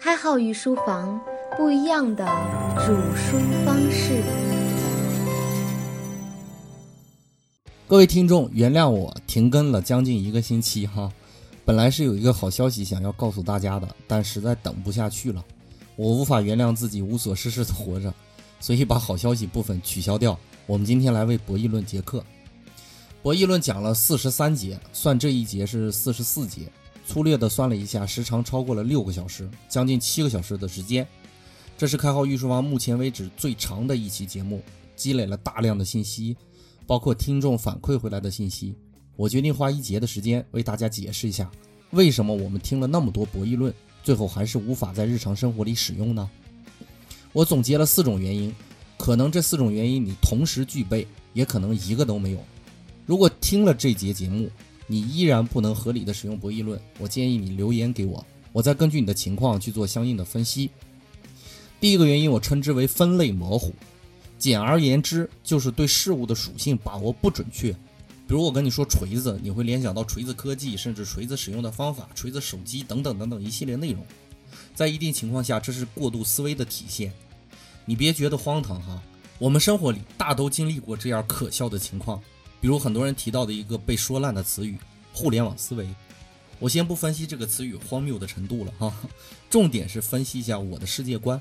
[0.00, 1.20] 开好御书房，
[1.56, 2.24] 不一样的
[2.86, 4.22] 煮书方式。
[7.88, 11.12] 各位听众，原谅我停更了将近一个星期哈。
[11.64, 15.44] 本来是有一个好消息想要告诉大家的，但实在等不下去了，
[15.96, 18.14] 我无法原谅自己无所事事的活着，
[18.60, 20.38] 所以把好消息部分取消掉。
[20.66, 22.22] 我们今天来为博弈论结课。
[23.20, 26.70] 博弈论讲了四十三节，算这一节是四十四节。
[27.08, 31.08] 粗略的算了一下，时长超过了六个小时，将近七个小时的时间。
[31.74, 34.62] 这是开号御书房目前为止最长的一期节目，
[34.94, 36.36] 积累了大量的信息，
[36.86, 38.74] 包括听众反馈回来的信息。
[39.16, 41.50] 我决定花一节的时间为大家解释一下，
[41.92, 46.28] 为什么我们听了那么多博弈论，最后还是无法在日常生活里使用呢？
[47.32, 48.54] 我总结了四种原因，
[48.98, 52.44] 可能这四种原因你同时具备，也可能一个都没有。
[53.06, 54.50] 如果听了这节节目，
[54.88, 60.70] 你依然不能合理的使用博弈论，我建议你留言给我，我再根据你的情况去做相应的分析。
[61.78, 63.72] 第一个原因，我称之为分类模糊，
[64.38, 67.70] 简而言之就是对事物的属性把握不准确。
[68.26, 74.04] 比如我跟你说锤子，你会联想到锤子科技，甚至锤子使用的方法、锤子手机等等等等一系列内容。
[74.74, 77.12] 在一定情况下，这是过度思维的体现。
[77.84, 79.02] 你别觉得荒唐哈，
[79.38, 82.20] 我们生活里大都经历过这样可笑的情况。
[82.60, 84.78] 比如很多人提到的一个被说烂的词语
[85.12, 85.88] “互联网思维”，
[86.58, 88.92] 我先不分析这个词语荒谬的程度了哈，
[89.48, 91.40] 重点是分析一下我的世界观。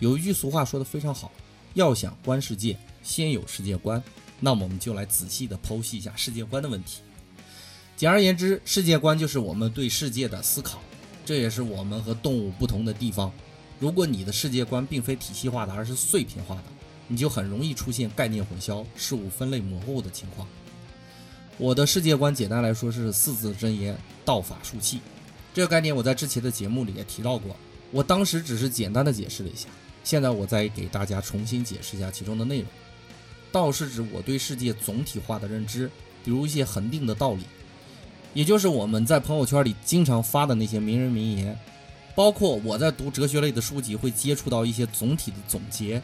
[0.00, 1.30] 有一句俗话说的非常好，
[1.74, 4.02] 要想观世界，先有世界观。
[4.40, 7.02] 那么我们就来仔细的剖析一下世界观的问题。
[7.96, 10.80] 简而言之，世界观就是我们对世界的思考，
[11.24, 13.32] 这也是我们和动物不同的地方。
[13.80, 16.62] 如果你的世界观并非体系化的，而是碎片化的。
[17.08, 20.46] 你就很容易出现概念混淆、事物分类模糊的情况。
[21.56, 25.00] 我的世界观简单来说是四字真言：道法术器。
[25.52, 27.56] 这个概念我在之前的节目里也提到过，
[27.90, 29.68] 我当时只是简单的解释了一下，
[30.04, 32.68] 现在我再给大家重新解释一下其中的内容。
[33.50, 35.90] 道是指我对世界总体化的认知，
[36.22, 37.42] 比如一些恒定的道理，
[38.34, 41.58] 也就是我们在朋友圈里经常发的那些名人名言，
[42.14, 46.00] 包括我在读哲学类的书籍会接触到一些总体的总结。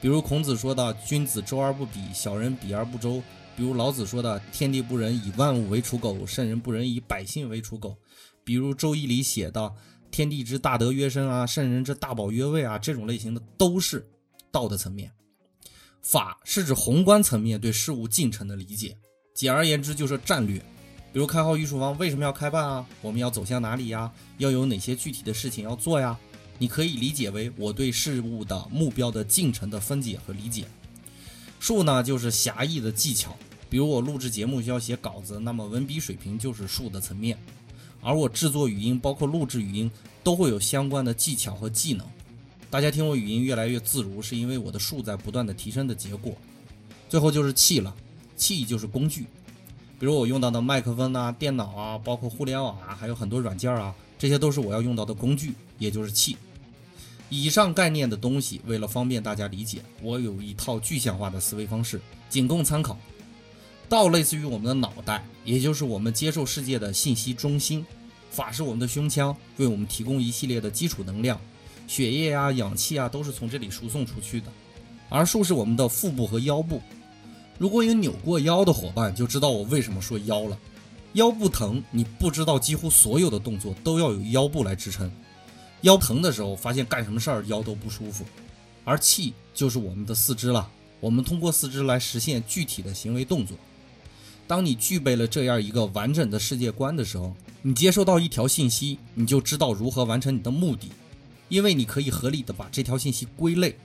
[0.00, 3.14] 比如孔子说的“君子周而不比，小人比而不周”；
[3.56, 7.90] 比如老子说的“天地不仁，以万物为刍狗；圣人不仁，以百姓为刍狗”；
[8.44, 9.74] 比如《周易》里写的
[10.12, 14.06] “天地之大德曰生啊，圣人之大宝曰位啊”这种类型的，都是
[14.52, 15.10] 道的层面。
[16.02, 18.96] 法是指宏观层面对事物进程的理解，
[19.34, 20.58] 简而言之就是战略。
[21.12, 22.86] 比如开号御书房为什么要开办啊？
[23.00, 24.12] 我们要走向哪里呀？
[24.36, 26.16] 要有哪些具体的事情要做呀？
[26.58, 30.64] 你可以理解为我对事物的目标的进程的分解和理解。
[31.60, 33.36] 术呢，就是狭义的技巧。
[33.68, 37.36] 比如我录制节目需要写稿子，那么文笔水平就是术的层面。
[38.00, 39.90] 而我制作语音，包括录制语音，
[40.22, 42.06] 都会有相关的技巧和技能。
[42.70, 46.36] 大家听我语音越来越自如，是因为我的术在不断的提升的结果。
[47.08, 47.94] 最后就是器了，
[48.36, 49.26] 器就是工具。
[49.98, 56.36] 比如我用到的麦克风啊、电脑啊，包括互联网啊，还有很多软件啊，这些都是我要用到的工具，也就是器。
[57.28, 62.96] 以上概念的东西，为了方便大家理解，我有一套具象化的思维方式，仅供参考。
[63.88, 67.84] 道类似于我们的脑袋，也就是我们接受世界的信息中心；
[68.30, 71.40] 法是我们的胸腔，为我们提供一系列的基础能量，
[71.86, 74.46] 血液啊、氧气啊都是从这里输送出去的。
[75.08, 76.80] 而术是我们的腹部和腰部。
[77.58, 80.58] 如果有扭过腰的伙伴，就知道我为什么说腰了。
[81.12, 85.10] 腰部疼，你不知道几乎所有的动作都要有腰部来支撑。
[85.86, 88.24] 腰疼的时候，发现干什么事儿腰都不舒服，
[88.84, 90.68] 而气就是我们的四肢了。
[90.98, 93.56] 我们通过四肢来实现具体的行为动作。
[94.48, 97.32] 当你具备了这样一个完整的世界观的时候，
[97.62, 100.90] 你接收到一条信息，你就知道如何完成你的目的，
[101.48, 103.76] 因为你可以合理的把这条信息归类。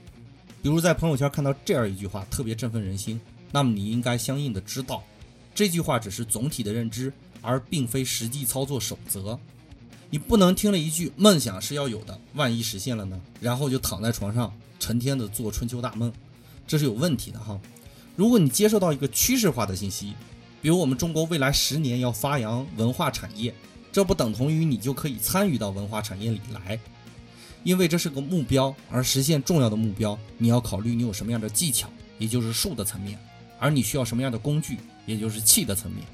[0.60, 3.20] 比如在朋友圈看到这样一句话，特别振奋人心，
[3.52, 5.04] 那么你应该相应的知道，
[5.54, 9.38] 这句话只是总体的认知，而并非实际操作守则。
[10.12, 16.12] 你不能听了一句“梦想是要有的，万一实现了呢？”然后就躺在床上成天的做春秋大梦，
[16.66, 17.58] 这是有问题的哈。
[18.14, 20.12] 如果你接受到一个趋势化的信息，
[20.60, 23.54] 比如我们中国未来十年要发扬文化产业，
[23.90, 26.78] 这不等同于你就可以参与到文化产业里来，
[27.64, 31.88] 因为这是个目标，而实现重要的目标，你要考虑你有什么样的技巧，
[32.18, 33.18] 也就是术的层面，
[33.58, 34.76] 而你需要什么样的工具，
[35.06, 36.04] 也就是气的层面。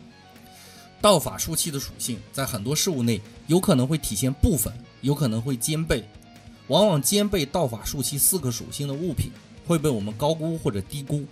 [1.01, 6.05] 道法术器的属性在很多事物内有可能会体现部分，有可能会兼备。
[6.67, 9.31] 往往兼备道法术器四个属性的物品
[9.67, 11.25] 会被我们高估或者低估。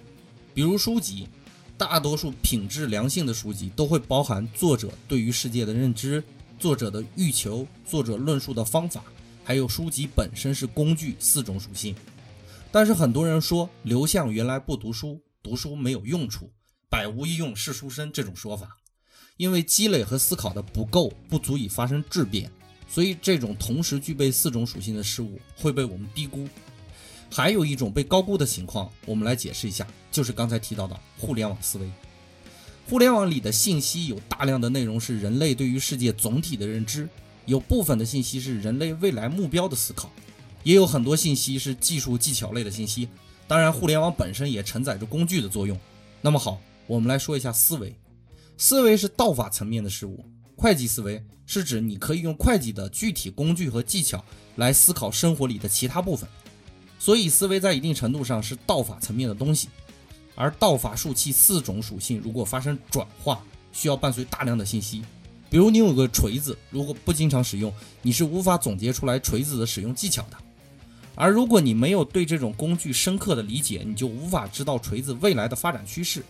[0.55, 1.29] 比如书籍，
[1.77, 6.23] 大多数品质良性的书籍都会包含作者对于世界的认知、
[6.59, 9.03] 作者的欲求、作者论述的方法，
[9.45, 11.95] 还有书籍本身是工具四种属性。
[12.71, 16.51] 但是很多人说刘向原来不读书，读书没有用处，
[16.89, 18.77] 百无一用是书生这种说法，
[19.37, 22.51] 因为积累和思考的不够，不足以发生质变，
[22.89, 26.49] 所以这种同时具备四种属性的事物会被我们低估。
[27.31, 31.91] 还有一种被高估的情况，我们来解释一下，就是刚才提到的互联网思维。
[32.89, 37.09] 互联网里的信息有大量的内容是人类对于世界总体的认知，
[37.45, 40.11] 有部分的信息是人类未来目标的思考。
[40.63, 43.09] 也有很多信息是技术技巧类的信息，
[43.47, 45.79] 当然，互联网本身也承载着工具的作用。
[46.23, 47.95] 那么好，我们来说一下思维。
[48.57, 50.25] 思维是道法层面的事物，
[50.57, 54.25] 会计思维是指你可以用会计的具体工具和技巧
[54.57, 56.29] 来思考生活里的其他部分。
[56.99, 59.69] 所以，思维在一定程度上是道法层面的东西。
[60.35, 63.43] 而道法术器四种属性如果发生转化，
[63.73, 65.03] 需要伴随大量的信息。
[65.49, 67.73] 比如，你有个锤子，如果不经常使用，
[68.03, 70.37] 你是无法总结出来锤子的使用技巧的。
[71.15, 76.23] 而如果你没有对这种工具深刻的理解，你就无法知道锤子未来的发展趋势，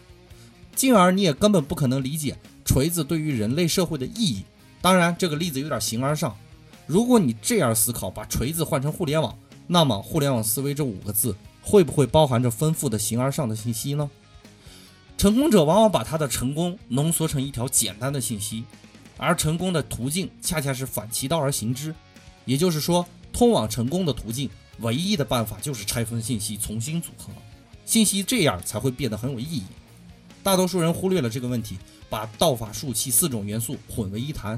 [0.77, 4.45] 进而你也根本不可能理解锤子对于人类社会的意义。
[4.81, 6.37] 当然，这个例子有点形而上。
[6.87, 9.37] 如果你这样思考，把锤子换成互联网，
[9.67, 14.09] 那么互联网思维这五个字会不会包含着丰富的形而上的信息呢？
[15.19, 18.63] 成功者往往把他的成功浓缩成一条简单的信息，
[19.17, 21.95] 而成功的途径恰恰是反其道而行之，
[22.45, 24.49] 也就是说，通往成功的途径。
[24.81, 27.33] 唯一的办法就是拆分信息，重新组合
[27.87, 29.65] 信息，这样才会变得很有意义。
[30.47, 31.77] 大多数人忽略了这个问题，
[32.09, 34.57] 把道法术器四种元素混为一谈，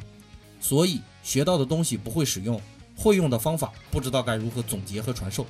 [0.61, 2.61] 所以学到的东西不会使用，
[2.95, 5.47] 会用的方法不知道该如何总结和传授。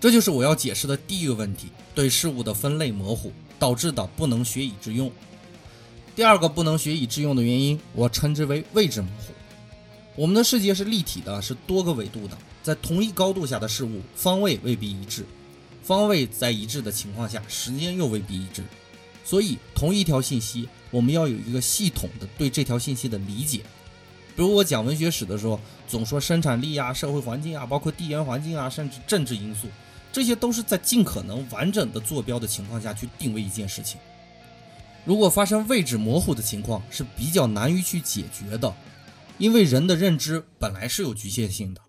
[0.00, 5.12] 这就是我要解释的第一个问题：对事物的分类模糊导致的不能学以致用。
[6.16, 9.34] 第二个不能学以致用的原因，我称之为位置模糊。
[10.16, 12.38] 我们的世界是立体的，是多个维度的。
[12.62, 15.24] 在同一高度下的事物，方位未必一致；
[15.82, 18.64] 方位在一致的情况下，时间又未必一致。
[19.24, 23.58] 所以，同一条信息，我们要有一个系统的对这条信息的理解。
[24.34, 29.68] 比如我讲文学史的时候，总说生产力啊、社会环境啊、包括地缘环境啊，甚至政治因素，
[30.10, 34.00] 这些都是在尽可能完整的坐标的情况下去定位一件事情。
[35.04, 38.74] 如果发生位置模糊的情况，是比较难于去解决的，
[39.38, 41.80] 因为人的认知本来是有局限性的。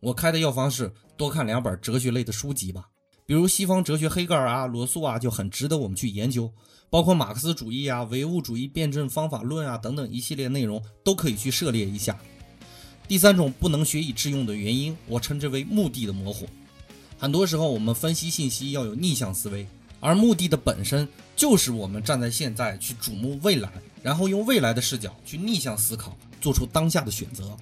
[0.00, 2.88] 我开的药方是多看两本哲学类的书籍吧，
[3.30, 6.50] 比如西方哲学黑格尔啊、罗素啊，就很值得我们去研究。
[6.90, 12.18] 包括马克思主义啊、唯物主义辩证方法论啊等等一系列内容都可以去涉猎一下。
[13.06, 16.48] 第三种不能学以致用的原因，我称之为目的的模糊。
[17.20, 19.64] 很多时候我们分析信息要有逆向思维，
[20.00, 21.06] 而目的的本身
[21.36, 23.70] 就是我们站在现在去瞩目未来，
[24.02, 27.56] 然后用未来的视角去逆向思考，做出当下的选择。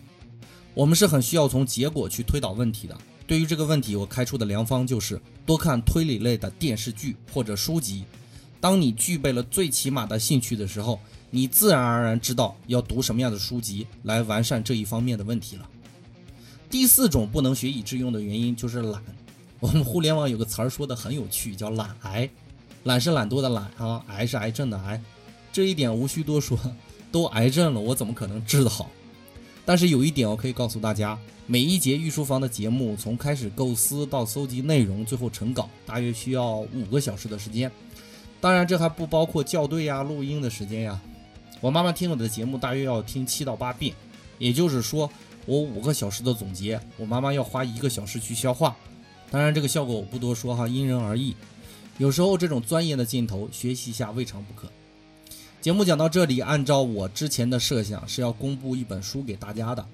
[0.73, 2.97] 我们是很需要从结果去推导问题的。
[3.29, 8.05] 对于这个问题，我开出的良方就是多看推理类的电视剧或者书籍。
[8.59, 10.99] 当你具备了最起码的兴趣的时候，
[11.29, 15.69] 你自然而然知道要读什么样的书籍来完善这一方面的问题了。
[16.71, 19.03] 第四种不能学以致用的原因就是懒。
[19.61, 22.31] 我们互联网有个词儿说的很有趣，叫懒癌。
[22.85, 24.99] 懒是懒惰的懒啊，癌是癌症的癌。
[25.53, 26.59] 这一点无需多说，
[27.13, 28.91] 都癌症了，我怎么可能治得好？
[29.69, 37.71] 但是有一点我可以告诉大家，每一节御书房的节目从开始构思到搜集内容，最后成稿，大约需要五个小时的时间。
[38.41, 40.99] 当然，这还不包括校对呀、录音的时间呀。
[41.61, 43.95] 我妈妈听我的节目大约要听七到八遍，
[44.39, 45.11] 也就是说，
[45.45, 48.75] 我五个小时的总结，我妈妈要花一个小时去消化。
[49.31, 51.37] 当然，这个效果我不多说哈，因人而异。
[51.99, 54.67] 有时候这种钻研的劲头，学习一下未尝不可。
[55.61, 59.85] 节目讲到这里，按照我之前的设想是要公布一本书给大家的。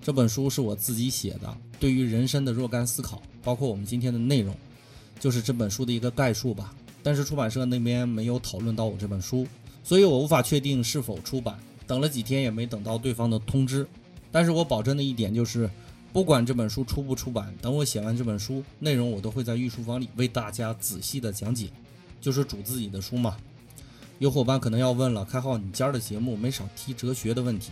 [0.00, 4.54] 这本书是我自己写的，对于人生的若干思考，包括我们今天的内容，
[5.18, 6.72] 就是这本书的一个概述吧。
[7.02, 9.44] 但是出版社那边没有讨论到我这本书，
[9.82, 11.58] 所以我无法确定是否出版。
[11.84, 13.84] 等了几天也没等到对方的通知。
[14.30, 15.68] 但是我保证的一点就是，
[16.12, 21.68] 不管这本书出不出版，等我写完这本书，内容我都会在御书房里为大家仔细的讲解，
[22.20, 23.36] 就是主自己的书嘛。
[24.18, 27.70] 有伙伴可能要问了，开浩，你今儿的节目没少提哲学的问题，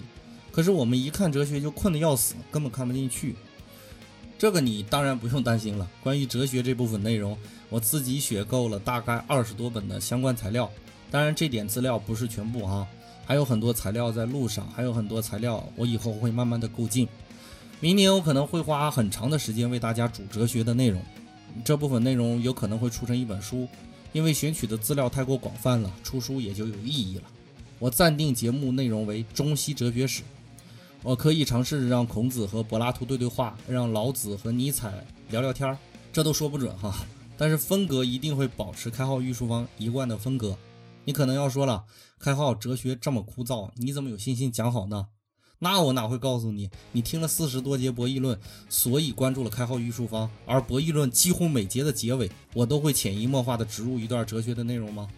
[0.52, 3.34] 可是我们一看哲学就困得要死，根本看不进去。
[4.38, 5.88] 这个你当然不用担心了。
[6.02, 7.36] 关于哲学这部分内容，
[7.68, 10.70] 我自己选购了大概二十多本的相关材料，
[11.10, 12.86] 当然这点资料不是全部哈，
[13.24, 17.08] 还有很多材料在路上，还有很多材料我以后会慢慢的购进。
[17.80, 21.02] 明年我可能会花很长的时间为大家主哲学的内容，
[21.64, 23.66] 这部分内容有可能会出成一本书。
[24.16, 27.24] 因为选取的资料太过广泛了，出书也就有意义了。
[27.78, 30.22] 我暂定节目内容为中西哲学史。
[31.02, 35.76] 我可以尝试让孔子和柏拉图对对话，让老子和尼采聊聊天儿，
[36.14, 36.96] 这都说不准哈。
[37.36, 40.56] 但是风格一定会保持开号御书房一贯的风格。
[41.04, 41.84] 你可能要说了，
[42.18, 45.08] 开号哲学这么枯燥，你怎么有信心讲好呢？
[45.58, 55.08] 那我哪会告诉你，你听了四十多节博弈论，所以关注了开号御书房，而博弈论几乎每节的结尾，我都会潜移默化的植入一段哲学的内容吗？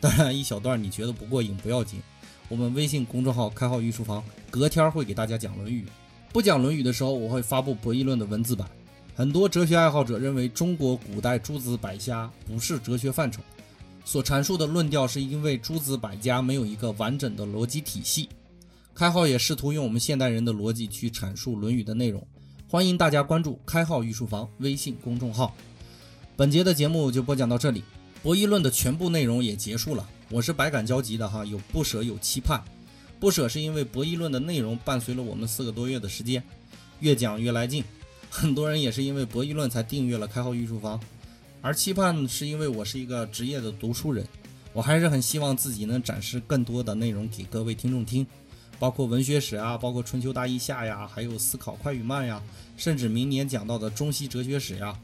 [0.00, 2.00] 当然，一小段你觉得不过瘾不要紧。
[2.48, 5.84] 我们微信公众号“开号御书房”隔天会给大家讲《论语》，
[6.32, 8.68] 不讲《论语》的时候，我会发布博弈论的文字版。
[9.14, 13.40] 很多哲学爱好者认为中国古代诸子百家不是哲学范畴，
[14.04, 18.28] 所阐述的论调是因为诸子百家没有一个完整的逻辑体系。
[18.94, 22.26] 开号也试图用我们现代人的逻辑去阐述《论语》的内容。
[22.68, 25.54] 欢迎大家关注“开号御书房”微信公众号。
[26.36, 27.82] 本节的节目就播讲到这里，
[28.22, 30.06] 博弈论的全部内容也结束了。
[30.30, 32.62] 我是百感交集的哈，有不舍，有期盼。
[33.18, 36.42] 不舍是因为博弈论的内容伴随了我们四个多月的时间，
[37.00, 37.82] 越讲越来劲。
[38.28, 41.00] 很多人也是因为博弈论才订阅了开号御书房。
[41.62, 44.26] 而期盼是因为我是一个职业的读书人，
[44.72, 48.26] 我还是很希望自己能展示更多的内容给各位听众听，
[48.80, 52.42] 包括文学史啊，包括春秋大义下呀，还有思考快与慢呀，
[52.76, 54.98] 甚至明年讲到的中西哲学史呀。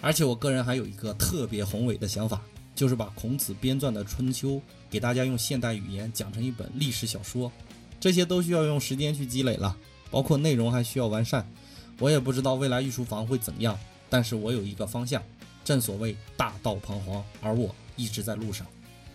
[0.00, 2.42] 而且我个人还有一个特别宏伟的想法。
[2.72, 4.52] 就是把孔子编撰的《春秋》
[4.88, 7.52] 给大家用现代语言讲成一本历史小说，
[7.98, 9.76] 这些都需要用时间去积累了，
[10.10, 11.46] 包括内容还需要完善。
[11.98, 15.22] 我也不知道未来御书房会怎样，但是我有一个方向。
[15.62, 18.66] 正所谓大道彷徨，而我一直在路上。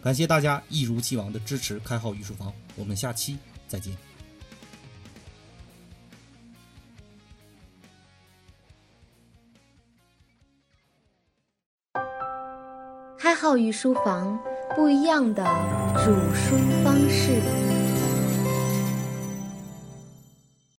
[0.03, 3.37] 感谢大家一如既往的支持开号御书房，我们下期
[3.75, 3.93] 再见。
[13.17, 14.39] 开好御书房，
[14.75, 15.43] 不一样的
[15.97, 17.74] 煮书方式。